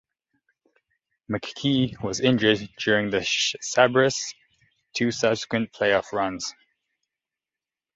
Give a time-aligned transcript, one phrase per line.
[1.31, 4.33] McKee was injured during the Sabres's
[4.95, 6.55] two subsequent playoff runs.